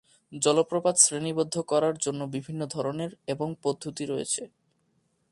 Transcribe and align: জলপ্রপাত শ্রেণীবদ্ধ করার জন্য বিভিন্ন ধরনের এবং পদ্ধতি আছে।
জলপ্রপাত 0.31 0.95
শ্রেণীবদ্ধ 0.97 1.55
করার 1.61 1.95
জন্য 1.97 2.21
বিভিন্ন 2.25 2.61
ধরনের 2.65 3.11
এবং 3.27 3.47
পদ্ধতি 3.63 4.03
আছে। 4.09 4.43